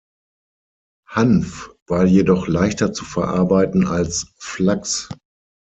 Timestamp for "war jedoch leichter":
1.87-2.91